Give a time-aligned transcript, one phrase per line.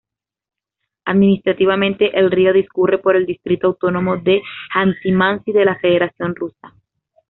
[1.05, 4.41] Administrativamente, el río discurre por el distrito autónomo de
[4.73, 6.73] Janti-Mansi de la Federación Rusa.